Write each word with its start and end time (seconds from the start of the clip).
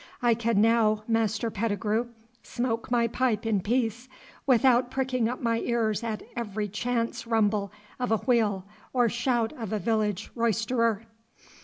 I 0.23 0.33
can 0.33 0.59
now, 0.61 1.03
Master 1.07 1.51
Pettigrue, 1.51 2.07
smoke 2.41 2.89
my 2.89 3.05
pipe 3.07 3.45
in 3.45 3.59
peace, 3.59 4.09
without 4.47 4.89
pricking 4.89 5.29
up 5.29 5.41
my 5.43 5.59
ears 5.59 6.03
at 6.03 6.23
every 6.35 6.67
chance 6.69 7.27
rumble 7.27 7.71
of 7.99 8.11
a 8.11 8.17
wheel 8.17 8.65
or 8.93 9.09
shout 9.09 9.53
of 9.53 9.71
a 9.71 9.77
village 9.77 10.31
roisterer. 10.33 11.03